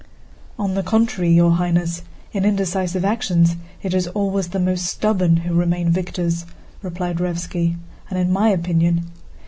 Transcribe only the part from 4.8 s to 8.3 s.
stubborn who remain victors," replied Raévski, "and